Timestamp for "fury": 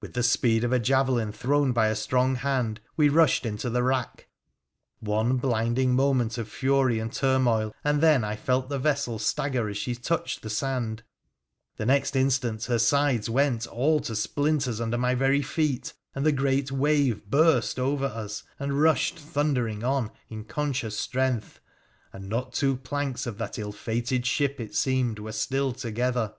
6.48-6.98